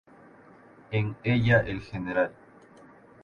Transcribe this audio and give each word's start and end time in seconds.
En 0.89 1.15
ella 1.23 1.59
el 1.59 1.81
Gral. 2.03 2.31